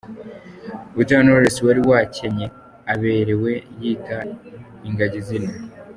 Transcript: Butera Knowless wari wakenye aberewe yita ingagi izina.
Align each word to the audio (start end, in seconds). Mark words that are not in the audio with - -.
Butera 0.95 1.23
Knowless 1.23 1.57
wari 1.65 1.81
wakenye 1.89 2.45
aberewe 2.93 3.51
yita 3.81 4.17
ingagi 4.87 5.17
izina. 5.21 5.49